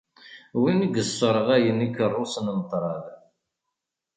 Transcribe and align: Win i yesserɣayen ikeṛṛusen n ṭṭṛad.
Win 0.61 0.79
i 0.85 0.87
yesserɣayen 0.95 1.85
ikeṛṛusen 1.87 2.47
n 2.57 2.59
ṭṭṛad. 2.65 3.05